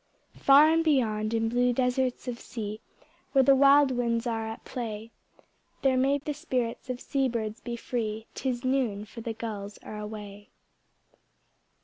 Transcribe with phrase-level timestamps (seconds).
[0.39, 2.81] Far and beyond in blue deserts of sea,
[3.33, 5.11] Where the wild winds are at play.
[5.83, 9.77] There may the spirits of sea birds be free ŌĆö *Tis noon, for the gulls
[9.83, 10.49] are away.